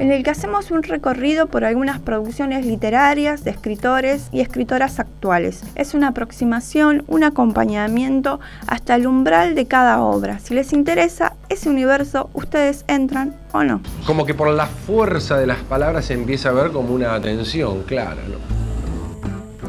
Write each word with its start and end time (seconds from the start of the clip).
en 0.00 0.10
el 0.10 0.22
que 0.22 0.30
hacemos 0.30 0.70
un 0.70 0.82
recorrido 0.82 1.46
por 1.46 1.62
algunas 1.62 2.00
producciones 2.00 2.64
literarias 2.64 3.44
de 3.44 3.50
escritores 3.50 4.28
y 4.32 4.40
escritoras 4.40 4.98
actuales. 4.98 5.62
Es 5.74 5.92
una 5.92 6.08
aproximación, 6.08 7.04
un 7.06 7.22
acompañamiento 7.22 8.40
hasta 8.66 8.94
el 8.94 9.06
umbral 9.06 9.54
de 9.54 9.66
cada 9.66 10.00
obra. 10.00 10.38
Si 10.38 10.54
les 10.54 10.72
interesa 10.72 11.34
ese 11.50 11.68
universo, 11.68 12.30
ustedes 12.32 12.86
entran 12.88 13.34
o 13.52 13.62
no. 13.62 13.82
Como 14.06 14.24
que 14.24 14.32
por 14.32 14.48
la 14.48 14.66
fuerza 14.66 15.36
de 15.36 15.46
las 15.46 15.58
palabras 15.58 16.06
se 16.06 16.14
empieza 16.14 16.48
a 16.48 16.52
ver 16.52 16.72
como 16.72 16.94
una 16.94 17.14
atención 17.14 17.82
clara, 17.82 18.22
¿no? 18.26 18.60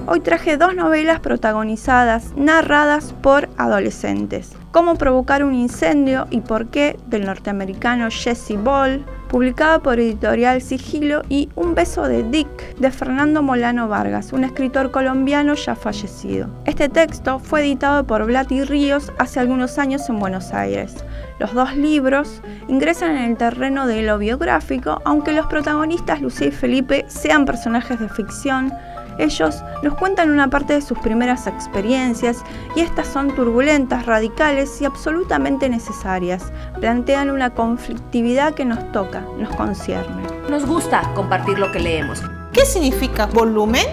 Hoy 0.07 0.21
traje 0.21 0.57
dos 0.57 0.75
novelas 0.75 1.19
protagonizadas, 1.19 2.35
narradas 2.35 3.13
por 3.21 3.49
adolescentes. 3.57 4.53
Cómo 4.71 4.95
provocar 4.95 5.43
un 5.43 5.53
incendio 5.53 6.27
y 6.31 6.39
por 6.39 6.67
qué, 6.67 6.97
del 7.07 7.25
norteamericano 7.25 8.07
Jesse 8.09 8.55
Ball, 8.57 9.05
publicada 9.31 9.79
por 9.79 9.97
editorial 9.97 10.61
Sigilo, 10.61 11.21
y 11.29 11.47
Un 11.55 11.73
beso 11.73 12.03
de 12.03 12.21
Dick, 12.21 12.75
de 12.79 12.91
Fernando 12.91 13.41
Molano 13.41 13.87
Vargas, 13.87 14.33
un 14.33 14.43
escritor 14.43 14.91
colombiano 14.91 15.53
ya 15.53 15.73
fallecido. 15.73 16.49
Este 16.65 16.89
texto 16.89 17.39
fue 17.39 17.61
editado 17.61 18.05
por 18.05 18.25
Blati 18.25 18.65
Ríos 18.65 19.13
hace 19.19 19.39
algunos 19.39 19.77
años 19.77 20.09
en 20.09 20.19
Buenos 20.19 20.51
Aires. 20.51 21.05
Los 21.39 21.53
dos 21.53 21.77
libros 21.77 22.41
ingresan 22.67 23.15
en 23.15 23.31
el 23.31 23.37
terreno 23.37 23.87
de 23.87 24.01
lo 24.01 24.17
biográfico, 24.17 25.01
aunque 25.05 25.31
los 25.31 25.47
protagonistas 25.47 26.21
Lucía 26.21 26.47
y 26.47 26.51
Felipe 26.51 27.05
sean 27.07 27.45
personajes 27.45 28.01
de 28.01 28.09
ficción, 28.09 28.73
ellos 29.17 29.63
nos 29.83 29.95
cuentan 29.95 30.31
una 30.31 30.49
parte 30.49 30.73
de 30.73 30.81
sus 30.81 30.97
primeras 30.99 31.47
experiencias 31.47 32.43
y 32.75 32.81
estas 32.81 33.07
son 33.07 33.35
turbulentas, 33.35 34.05
radicales 34.05 34.81
y 34.81 34.85
absolutamente 34.85 35.69
necesarias. 35.69 36.51
Plantean 36.79 37.29
una 37.29 37.53
conflictividad 37.53 38.53
que 38.53 38.65
nos 38.65 38.91
toca, 38.91 39.25
nos 39.37 39.55
concierne. 39.55 40.23
Nos 40.49 40.65
gusta 40.65 41.11
compartir 41.13 41.59
lo 41.59 41.71
que 41.71 41.79
leemos. 41.79 42.21
¿Qué 42.53 42.65
significa 42.65 43.25
volumen? 43.25 43.85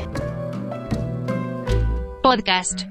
Podcast. 2.23 2.83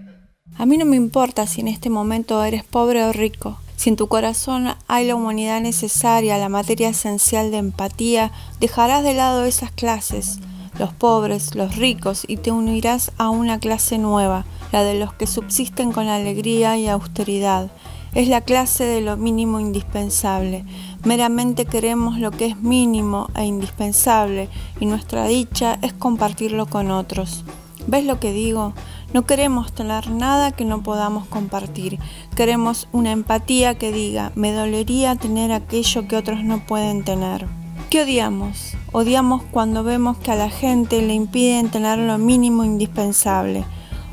A 0.58 0.66
mí 0.66 0.78
no 0.78 0.86
me 0.86 0.95
importa 0.95 1.45
si 1.45 1.61
en 1.61 1.67
este 1.67 1.89
momento 1.89 2.44
eres 2.44 2.64
pobre 2.64 3.03
o 3.03 3.14
rico. 3.14 3.59
Si 3.75 3.89
en 3.89 3.95
tu 3.95 4.08
corazón 4.08 4.73
hay 4.88 5.05
la 5.05 5.16
humanidad 5.16 5.61
necesaria, 5.61 6.39
la 6.39 6.50
materia 6.50 6.89
esencial 6.89 7.52
de 7.52 7.58
empatía, 7.58 8.31
dejarás 8.59 9.03
de 9.03 9.14
lado 9.14 9.45
esas 9.45 9.72
clases 9.72 10.39
los 10.80 10.94
pobres, 10.94 11.56
los 11.56 11.75
ricos, 11.75 12.23
y 12.28 12.38
te 12.38 12.52
unirás 12.52 13.11
a 13.17 13.30
una 13.30 13.59
clase 13.59 13.97
nueva, 13.97 14.45
la 14.72 14.83
de 14.83 15.00
los 15.00 15.14
que 15.14 15.28
subsisten 15.28 15.92
con 15.92 16.08
alegría 16.08 16.78
y 16.78 16.88
austeridad. 16.88 17.72
Es 18.14 18.28
la 18.28 18.42
clase 18.42 18.86
de 18.86 19.02
lo 19.02 19.17
mínimo 19.17 19.59
indispensable. 19.59 20.66
Meramente 21.03 21.66
queremos 21.66 22.20
lo 22.20 22.31
que 22.31 22.48
es 22.48 22.58
mínimo 22.58 23.30
e 23.36 23.45
indispensable, 23.45 24.50
y 24.80 24.86
nuestra 24.86 25.28
dicha 25.28 25.78
es 25.81 25.94
compartirlo 25.94 26.66
con 26.66 26.92
otros. 26.92 27.44
¿Ves 27.88 28.05
lo 28.05 28.20
que 28.20 28.33
digo? 28.33 28.73
No 29.14 29.25
queremos 29.25 29.72
tener 29.72 30.09
nada 30.09 30.52
que 30.52 30.66
no 30.66 30.83
podamos 30.83 31.25
compartir. 31.28 32.00
Queremos 32.36 32.89
una 32.92 33.11
empatía 33.11 33.75
que 33.78 33.94
diga, 33.94 34.33
me 34.36 34.52
dolería 34.52 35.16
tener 35.16 35.53
aquello 35.53 36.08
que 36.08 36.17
otros 36.17 36.44
no 36.44 36.66
pueden 36.66 37.05
tener. 37.05 37.48
¿Qué 37.89 38.02
odiamos? 38.02 38.73
Odiamos 38.92 39.43
cuando 39.43 39.83
vemos 39.83 40.17
que 40.17 40.32
a 40.32 40.36
la 40.36 40.49
gente 40.49 41.02
le 41.02 41.14
impiden 41.14 41.70
tener 41.70 41.98
lo 41.99 42.17
mínimo 42.17 42.65
indispensable. 42.65 43.64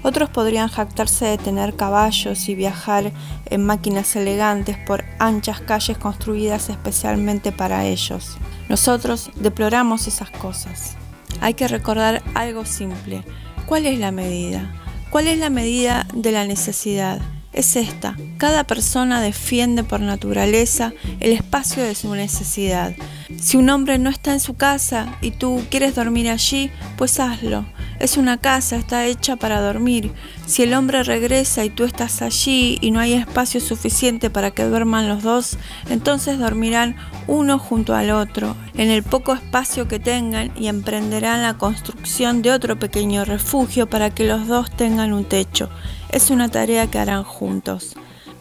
Otros 0.05 0.31
podrían 0.31 0.69
jactarse 0.69 1.25
de 1.25 1.39
tener 1.39 1.75
caballos 1.75 2.49
y 2.49 2.55
viajar 2.55 3.13
en 3.47 3.67
máquinas 3.67 4.15
elegantes 4.15 4.77
por 4.77 5.05
anchas 5.19 5.61
calles 5.61 5.99
construidas 5.99 6.69
especialmente 6.69 7.51
para 7.51 7.85
ellos. 7.87 8.37
Nosotros 8.69 9.31
deploramos 9.35 10.07
esas 10.07 10.31
cosas. 10.31 10.97
Hay 11.41 11.55
que 11.55 11.67
recordar 11.67 12.23
algo 12.35 12.65
simple. 12.65 13.25
¿Cuál 13.67 13.87
es 13.87 13.99
la 13.99 14.13
medida? 14.13 14.73
¿Cuál 15.11 15.27
es 15.27 15.39
la 15.39 15.51
medida 15.51 16.07
de 16.15 16.31
la 16.31 16.45
necesidad? 16.45 17.21
Es 17.55 17.77
esta. 17.77 18.17
Cada 18.37 18.65
persona 18.65 19.21
defiende 19.21 19.85
por 19.85 20.01
naturaleza 20.01 20.93
el 21.21 21.33
espacio 21.33 21.85
de 21.85 21.95
su 21.95 22.13
necesidad. 22.15 22.95
Si 23.41 23.57
un 23.57 23.71
hombre 23.71 23.99
no 23.99 24.11
está 24.11 24.33
en 24.33 24.41
su 24.41 24.55
casa 24.55 25.17
y 25.23 25.31
tú 25.31 25.63
quieres 25.71 25.95
dormir 25.95 26.29
allí, 26.29 26.71
pues 26.99 27.21
hazlo. 27.21 27.65
Es 28.01 28.17
una 28.17 28.39
casa, 28.39 28.77
está 28.77 29.07
hecha 29.07 29.37
para 29.37 29.61
dormir. 29.61 30.13
Si 30.47 30.63
el 30.63 30.75
hombre 30.75 31.03
regresa 31.03 31.65
y 31.65 31.71
tú 31.71 31.85
estás 31.85 32.23
allí 32.23 32.79
y 32.81 32.91
no 32.91 33.01
hay 33.01 33.15
espacio 33.15 33.61
suficiente 33.61 34.31
para 34.31 34.51
que 34.51 34.65
duerman 34.65 35.09
los 35.09 35.23
dos, 35.23 35.59
entonces 35.89 36.39
dormirán 36.39 36.97
uno 37.27 37.59
junto 37.59 37.95
al 37.95 38.11
otro, 38.11 38.57
en 38.75 38.91
el 38.91 39.03
poco 39.03 39.35
espacio 39.35 39.89
que 39.89 39.99
tengan 39.99 40.53
y 40.57 40.69
emprenderán 40.69 41.43
la 41.43 41.55
construcción 41.55 42.43
de 42.43 42.53
otro 42.53 42.79
pequeño 42.79 43.25
refugio 43.25 43.89
para 43.89 44.11
que 44.11 44.25
los 44.25 44.47
dos 44.47 44.71
tengan 44.71 45.13
un 45.13 45.25
techo. 45.25 45.71
Es 46.11 46.31
una 46.31 46.49
tarea 46.49 46.89
que 46.89 46.99
harán 46.99 47.25
juntos. 47.25 47.97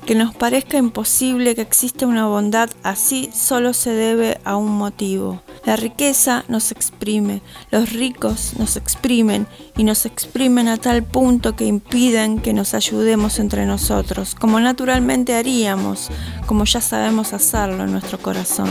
Que 0.06 0.16
nos 0.16 0.36
parezca 0.36 0.78
imposible 0.78 1.56
que 1.56 1.62
exista 1.62 2.06
una 2.06 2.28
bondad 2.28 2.69
así 2.84 3.30
solo 3.34 3.74
se 3.74 3.91
debe 3.91 4.38
a 4.44 4.58
un 4.58 4.78
motivo. 4.78 5.41
La 5.66 5.78
riqueza 5.78 6.44
nos 6.50 6.74
exprime, 6.74 7.41
los 7.72 7.94
ricos 7.94 8.53
nos 8.59 8.75
exprimen 8.75 9.47
y 9.78 9.86
nos 9.86 10.06
exprimen 10.06 10.68
a 10.68 10.78
tal 10.78 11.03
punto 11.03 11.56
que 11.56 11.66
impiden 11.66 12.40
que 12.40 12.52
nos 12.52 12.74
ayudemos 12.74 13.40
entre 13.40 13.66
nosotros, 13.66 14.36
como 14.36 14.59
naturalmente 14.59 15.36
haríamos, 15.36 16.09
como 16.47 16.66
ya 16.66 16.81
sabemos 16.81 17.31
hacerlo 17.31 17.85
en 17.85 17.94
nuestro 17.94 18.18
corazón. 18.20 18.70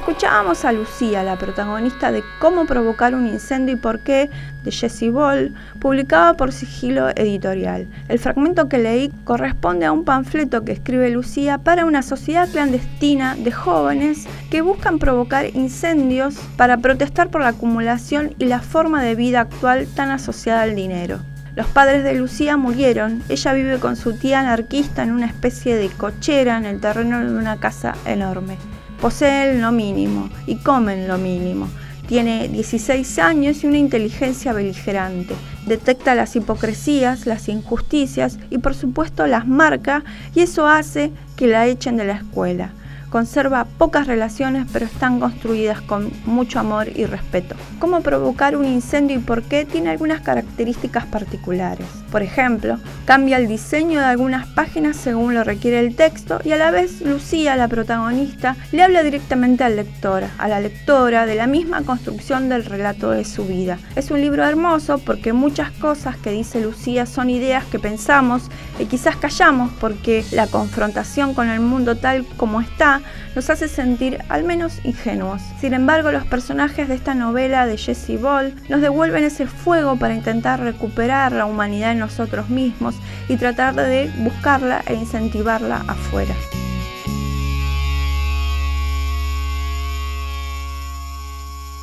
Escuchábamos 0.00 0.64
a 0.64 0.72
Lucía, 0.72 1.22
la 1.22 1.36
protagonista 1.36 2.10
de 2.10 2.24
Cómo 2.38 2.64
provocar 2.64 3.14
un 3.14 3.26
incendio 3.26 3.74
y 3.74 3.78
por 3.78 4.00
qué, 4.00 4.30
de 4.64 4.72
Jessie 4.72 5.10
Ball, 5.10 5.54
publicada 5.78 6.38
por 6.38 6.52
Sigilo 6.52 7.10
Editorial. 7.10 7.86
El 8.08 8.18
fragmento 8.18 8.66
que 8.66 8.78
leí 8.78 9.12
corresponde 9.24 9.84
a 9.84 9.92
un 9.92 10.06
panfleto 10.06 10.64
que 10.64 10.72
escribe 10.72 11.10
Lucía 11.10 11.58
para 11.58 11.84
una 11.84 12.00
sociedad 12.00 12.48
clandestina 12.48 13.36
de 13.36 13.52
jóvenes 13.52 14.26
que 14.50 14.62
buscan 14.62 14.98
provocar 14.98 15.54
incendios 15.54 16.36
para 16.56 16.78
protestar 16.78 17.28
por 17.28 17.42
la 17.42 17.48
acumulación 17.48 18.34
y 18.38 18.46
la 18.46 18.60
forma 18.60 19.02
de 19.02 19.14
vida 19.14 19.40
actual 19.40 19.86
tan 19.94 20.10
asociada 20.10 20.62
al 20.62 20.74
dinero. 20.74 21.18
Los 21.56 21.66
padres 21.66 22.04
de 22.04 22.14
Lucía 22.14 22.56
murieron. 22.56 23.22
Ella 23.28 23.52
vive 23.52 23.78
con 23.78 23.96
su 23.96 24.14
tía 24.14 24.40
anarquista 24.40 25.02
en 25.02 25.12
una 25.12 25.26
especie 25.26 25.76
de 25.76 25.90
cochera 25.90 26.56
en 26.56 26.64
el 26.64 26.80
terreno 26.80 27.20
de 27.20 27.36
una 27.36 27.58
casa 27.58 27.94
enorme. 28.06 28.56
Poseen 29.00 29.62
lo 29.62 29.72
mínimo 29.72 30.28
y 30.46 30.56
comen 30.56 31.08
lo 31.08 31.16
mínimo. 31.16 31.68
Tiene 32.06 32.48
16 32.48 33.18
años 33.18 33.62
y 33.62 33.66
una 33.66 33.78
inteligencia 33.78 34.52
beligerante. 34.52 35.34
Detecta 35.66 36.14
las 36.14 36.34
hipocresías, 36.36 37.26
las 37.26 37.48
injusticias 37.48 38.38
y 38.50 38.58
por 38.58 38.74
supuesto 38.74 39.26
las 39.26 39.46
marca 39.46 40.04
y 40.34 40.40
eso 40.40 40.66
hace 40.66 41.12
que 41.36 41.46
la 41.46 41.66
echen 41.66 41.96
de 41.96 42.04
la 42.04 42.14
escuela 42.14 42.72
conserva 43.10 43.64
pocas 43.64 44.06
relaciones 44.06 44.66
pero 44.72 44.86
están 44.86 45.20
construidas 45.20 45.80
con 45.82 46.10
mucho 46.24 46.60
amor 46.60 46.88
y 46.94 47.04
respeto. 47.04 47.56
Cómo 47.78 48.00
provocar 48.00 48.56
un 48.56 48.64
incendio 48.64 49.16
y 49.16 49.20
por 49.20 49.42
qué 49.42 49.64
tiene 49.64 49.90
algunas 49.90 50.20
características 50.20 51.06
particulares. 51.06 51.86
Por 52.10 52.22
ejemplo, 52.22 52.78
cambia 53.04 53.36
el 53.36 53.46
diseño 53.46 54.00
de 54.00 54.06
algunas 54.06 54.46
páginas 54.48 54.96
según 54.96 55.34
lo 55.34 55.44
requiere 55.44 55.78
el 55.80 55.94
texto 55.94 56.40
y 56.44 56.52
a 56.52 56.56
la 56.56 56.70
vez 56.70 57.00
Lucía, 57.02 57.56
la 57.56 57.68
protagonista, 57.68 58.56
le 58.72 58.82
habla 58.82 59.02
directamente 59.02 59.64
al 59.64 59.76
lector, 59.76 60.24
a 60.38 60.48
la 60.48 60.60
lectora 60.60 61.26
de 61.26 61.36
la 61.36 61.46
misma 61.46 61.82
construcción 61.82 62.48
del 62.48 62.64
relato 62.64 63.10
de 63.10 63.24
su 63.24 63.46
vida. 63.46 63.78
Es 63.96 64.10
un 64.10 64.20
libro 64.20 64.44
hermoso 64.44 64.98
porque 64.98 65.32
muchas 65.32 65.70
cosas 65.72 66.16
que 66.16 66.30
dice 66.30 66.60
Lucía 66.60 67.06
son 67.06 67.30
ideas 67.30 67.64
que 67.64 67.78
pensamos 67.78 68.42
y 68.78 68.86
quizás 68.86 69.16
callamos 69.16 69.70
porque 69.80 70.24
la 70.32 70.46
confrontación 70.46 71.34
con 71.34 71.48
el 71.48 71.60
mundo 71.60 71.96
tal 71.96 72.26
como 72.36 72.60
está 72.60 73.00
nos 73.36 73.48
hace 73.50 73.68
sentir 73.68 74.18
al 74.28 74.44
menos 74.44 74.80
ingenuos. 74.84 75.40
Sin 75.60 75.74
embargo, 75.74 76.10
los 76.10 76.24
personajes 76.24 76.88
de 76.88 76.94
esta 76.94 77.14
novela 77.14 77.66
de 77.66 77.76
Jesse 77.76 78.20
Ball 78.20 78.54
nos 78.68 78.80
devuelven 78.80 79.24
ese 79.24 79.46
fuego 79.46 79.96
para 79.96 80.14
intentar 80.14 80.60
recuperar 80.60 81.32
la 81.32 81.46
humanidad 81.46 81.92
en 81.92 81.99
nosotros 82.00 82.48
mismos 82.48 82.96
y 83.28 83.36
tratar 83.36 83.76
de 83.76 84.10
buscarla 84.18 84.82
e 84.86 84.94
incentivarla 84.94 85.84
afuera. 85.86 86.34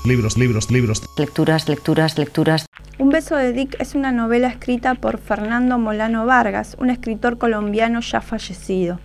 Libros, 0.08 0.38
libros, 0.38 0.72
libros. 0.72 1.04
Lecturas, 1.18 1.68
lecturas, 1.68 2.18
lecturas. 2.18 2.66
Un 2.98 3.10
beso 3.10 3.36
de 3.36 3.52
Dick 3.52 3.76
es 3.78 3.94
una 3.94 4.14
novela 4.14 4.48
escrita 4.48 4.96
por 4.96 5.18
Fernando 5.18 5.78
Molano 5.78 6.26
Vargas, 6.26 6.78
un 6.80 6.90
escritor 6.90 7.38
colombiano 7.38 8.00
ya 8.00 8.22
fallecido. 8.22 9.02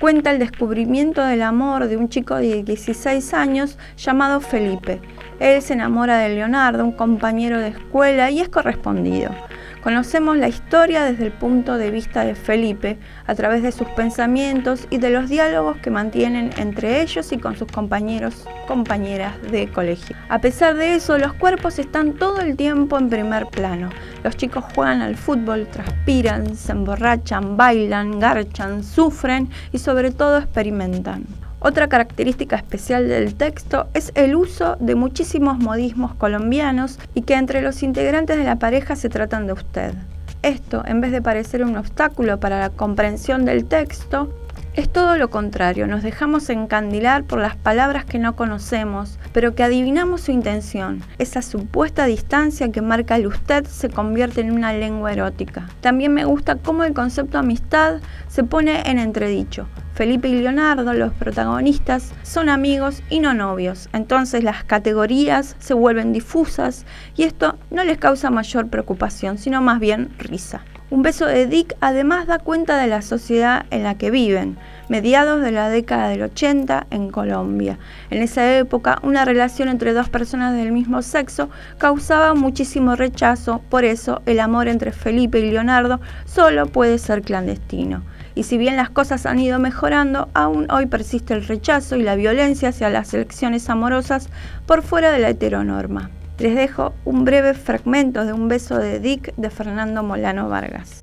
Cuenta 0.00 0.30
el 0.30 0.38
descubrimiento 0.38 1.22
del 1.22 1.42
amor 1.42 1.86
de 1.88 1.98
un 1.98 2.08
chico 2.08 2.36
de 2.36 2.62
16 2.62 3.34
años 3.34 3.76
llamado 3.98 4.40
Felipe. 4.40 5.02
Él 5.38 5.60
se 5.60 5.74
enamora 5.74 6.18
de 6.18 6.30
Leonardo, 6.30 6.82
un 6.82 6.92
compañero 6.92 7.58
de 7.58 7.68
escuela, 7.68 8.30
y 8.30 8.40
es 8.40 8.48
correspondido. 8.48 9.30
Conocemos 9.88 10.36
la 10.36 10.48
historia 10.48 11.02
desde 11.02 11.24
el 11.24 11.32
punto 11.32 11.78
de 11.78 11.90
vista 11.90 12.22
de 12.22 12.34
Felipe, 12.34 12.98
a 13.26 13.34
través 13.34 13.62
de 13.62 13.72
sus 13.72 13.88
pensamientos 13.88 14.86
y 14.90 14.98
de 14.98 15.08
los 15.08 15.30
diálogos 15.30 15.78
que 15.78 15.88
mantienen 15.90 16.50
entre 16.58 17.00
ellos 17.00 17.32
y 17.32 17.38
con 17.38 17.56
sus 17.56 17.72
compañeros, 17.72 18.46
compañeras 18.66 19.40
de 19.50 19.66
colegio. 19.70 20.14
A 20.28 20.42
pesar 20.42 20.76
de 20.76 20.94
eso, 20.94 21.16
los 21.16 21.32
cuerpos 21.32 21.78
están 21.78 22.12
todo 22.12 22.42
el 22.42 22.54
tiempo 22.54 22.98
en 22.98 23.08
primer 23.08 23.46
plano. 23.46 23.88
Los 24.22 24.36
chicos 24.36 24.62
juegan 24.74 25.00
al 25.00 25.16
fútbol, 25.16 25.66
transpiran, 25.68 26.54
se 26.54 26.72
emborrachan, 26.72 27.56
bailan, 27.56 28.20
garchan, 28.20 28.84
sufren 28.84 29.48
y 29.72 29.78
sobre 29.78 30.10
todo 30.10 30.36
experimentan. 30.36 31.47
Otra 31.60 31.88
característica 31.88 32.54
especial 32.54 33.08
del 33.08 33.34
texto 33.34 33.88
es 33.92 34.12
el 34.14 34.36
uso 34.36 34.76
de 34.78 34.94
muchísimos 34.94 35.58
modismos 35.58 36.14
colombianos 36.14 37.00
y 37.14 37.22
que 37.22 37.34
entre 37.34 37.62
los 37.62 37.82
integrantes 37.82 38.36
de 38.36 38.44
la 38.44 38.56
pareja 38.56 38.94
se 38.94 39.08
tratan 39.08 39.48
de 39.48 39.54
usted. 39.54 39.92
Esto, 40.42 40.84
en 40.86 41.00
vez 41.00 41.10
de 41.10 41.20
parecer 41.20 41.64
un 41.64 41.76
obstáculo 41.76 42.38
para 42.38 42.60
la 42.60 42.70
comprensión 42.70 43.44
del 43.44 43.64
texto, 43.64 44.32
es 44.78 44.88
todo 44.88 45.16
lo 45.16 45.28
contrario, 45.28 45.88
nos 45.88 46.04
dejamos 46.04 46.48
encandilar 46.50 47.24
por 47.24 47.40
las 47.40 47.56
palabras 47.56 48.04
que 48.04 48.20
no 48.20 48.36
conocemos, 48.36 49.18
pero 49.32 49.56
que 49.56 49.64
adivinamos 49.64 50.20
su 50.20 50.30
intención. 50.30 51.02
Esa 51.18 51.42
supuesta 51.42 52.04
distancia 52.04 52.70
que 52.70 52.80
marca 52.80 53.16
el 53.16 53.26
usted 53.26 53.64
se 53.64 53.88
convierte 53.88 54.40
en 54.40 54.52
una 54.52 54.72
lengua 54.72 55.12
erótica. 55.12 55.68
También 55.80 56.14
me 56.14 56.24
gusta 56.24 56.54
cómo 56.54 56.84
el 56.84 56.94
concepto 56.94 57.38
amistad 57.38 57.96
se 58.28 58.44
pone 58.44 58.88
en 58.88 59.00
entredicho. 59.00 59.66
Felipe 59.94 60.28
y 60.28 60.40
Leonardo, 60.40 60.92
los 60.92 61.12
protagonistas, 61.12 62.12
son 62.22 62.48
amigos 62.48 63.02
y 63.10 63.18
no 63.18 63.34
novios. 63.34 63.88
Entonces 63.92 64.44
las 64.44 64.62
categorías 64.62 65.56
se 65.58 65.74
vuelven 65.74 66.12
difusas 66.12 66.86
y 67.16 67.24
esto 67.24 67.58
no 67.72 67.82
les 67.82 67.98
causa 67.98 68.30
mayor 68.30 68.68
preocupación, 68.68 69.38
sino 69.38 69.60
más 69.60 69.80
bien 69.80 70.10
risa. 70.18 70.60
Un 70.90 71.02
beso 71.02 71.26
de 71.26 71.46
Dick 71.46 71.76
además 71.80 72.26
da 72.26 72.38
cuenta 72.38 72.78
de 72.78 72.86
la 72.86 73.02
sociedad 73.02 73.66
en 73.70 73.82
la 73.82 73.98
que 73.98 74.10
viven, 74.10 74.56
mediados 74.88 75.42
de 75.42 75.52
la 75.52 75.68
década 75.68 76.08
del 76.08 76.22
80 76.22 76.86
en 76.90 77.10
Colombia. 77.10 77.78
En 78.08 78.22
esa 78.22 78.56
época, 78.56 78.98
una 79.02 79.26
relación 79.26 79.68
entre 79.68 79.92
dos 79.92 80.08
personas 80.08 80.54
del 80.54 80.72
mismo 80.72 81.02
sexo 81.02 81.50
causaba 81.76 82.32
muchísimo 82.32 82.96
rechazo, 82.96 83.60
por 83.68 83.84
eso 83.84 84.22
el 84.24 84.40
amor 84.40 84.66
entre 84.66 84.92
Felipe 84.92 85.40
y 85.40 85.50
Leonardo 85.50 86.00
solo 86.24 86.64
puede 86.64 86.96
ser 86.96 87.20
clandestino. 87.20 88.02
Y 88.34 88.44
si 88.44 88.56
bien 88.56 88.76
las 88.76 88.88
cosas 88.88 89.26
han 89.26 89.40
ido 89.40 89.58
mejorando, 89.58 90.30
aún 90.32 90.70
hoy 90.70 90.86
persiste 90.86 91.34
el 91.34 91.46
rechazo 91.46 91.96
y 91.96 92.02
la 92.02 92.14
violencia 92.14 92.70
hacia 92.70 92.88
las 92.88 93.12
elecciones 93.12 93.68
amorosas 93.68 94.30
por 94.64 94.82
fuera 94.82 95.12
de 95.12 95.18
la 95.18 95.28
heteronorma. 95.28 96.10
Les 96.38 96.54
dejo 96.54 96.94
un 97.04 97.24
breve 97.24 97.52
fragmento 97.52 98.24
de 98.24 98.32
Un 98.32 98.46
beso 98.46 98.78
de 98.78 99.00
Dick 99.00 99.34
de 99.36 99.50
Fernando 99.50 100.04
Molano 100.04 100.48
Vargas. 100.48 101.02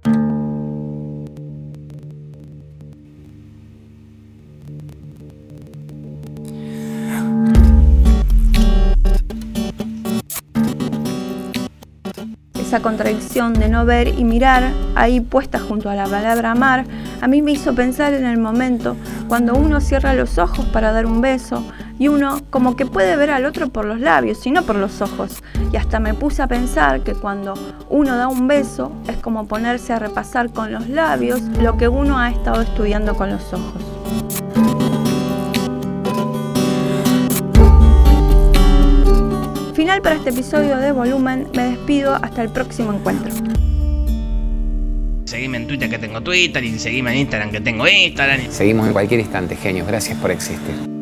Esa 12.58 12.80
contradicción 12.80 13.54
de 13.54 13.68
no 13.68 13.86
ver 13.86 14.08
y 14.08 14.24
mirar, 14.24 14.72
ahí 14.96 15.20
puesta 15.20 15.60
junto 15.60 15.90
a 15.90 15.96
la 15.96 16.06
palabra 16.06 16.52
amar, 16.52 16.86
a 17.20 17.28
mí 17.28 17.42
me 17.42 17.52
hizo 17.52 17.76
pensar 17.76 18.14
en 18.14 18.26
el 18.26 18.38
momento 18.38 18.96
cuando 19.28 19.54
uno 19.54 19.82
cierra 19.82 20.14
los 20.14 20.38
ojos 20.38 20.66
para 20.68 20.94
dar 20.94 21.06
un 21.06 21.20
beso, 21.20 21.62
y 22.00 22.08
uno 22.08 22.42
como 22.50 22.76
que 22.76 22.86
puede 22.86 23.16
ver 23.16 23.30
al 23.30 23.46
otro 23.46 23.70
por 23.70 23.86
los 23.86 24.00
labios 24.00 24.46
y 24.46 24.52
no 24.52 24.64
por 24.64 24.76
los 24.76 25.02
ojos. 25.02 25.44
Y 25.72 25.78
hasta 25.78 26.00
me 26.00 26.14
puse 26.14 26.42
a 26.42 26.48
pensar 26.48 27.02
que 27.02 27.14
cuando 27.14 27.54
uno 27.90 28.18
da 28.18 28.28
un 28.28 28.48
beso 28.48 28.92
es 29.08 29.18
como 29.18 29.48
ponerse 29.48 29.94
a 29.94 30.00
repasar 30.00 30.52
con 30.52 30.72
los 30.72 30.90
labios 30.90 31.42
lo 31.62 31.78
que 31.78 31.88
uno 31.88 32.20
ha 32.20 32.30
estado 32.30 32.62
estudiando 32.62 33.16
con 33.16 33.30
los 33.30 33.54
ojos. 33.54 33.82
Final 39.74 40.02
para 40.02 40.16
este 40.16 40.30
episodio 40.30 40.78
de 40.78 40.92
Volumen, 40.92 41.50
me 41.56 41.64
despido 41.66 42.16
hasta 42.16 42.42
el 42.42 42.50
próximo 42.50 42.94
encuentro. 42.94 43.32
Seguime 45.26 45.58
en 45.58 45.68
Twitter 45.68 45.90
que 45.90 46.00
tengo 46.00 46.22
Twitter 46.22 46.64
y 46.64 46.80
seguime 46.80 47.12
en 47.12 47.18
Instagram 47.20 47.52
que 47.52 47.60
tengo 47.60 47.88
Instagram. 47.88 48.52
Seguimos 48.52 48.88
en 48.88 48.94
cualquier 48.94 49.20
instante, 49.20 49.56
genios. 49.56 49.86
Gracias 49.88 50.18
por 50.20 50.32
existir. 50.32 50.95